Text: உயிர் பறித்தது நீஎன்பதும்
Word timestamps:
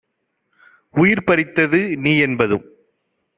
உயிர் 0.95 1.23
பறித்தது 1.23 1.79
நீஎன்பதும் 2.03 2.65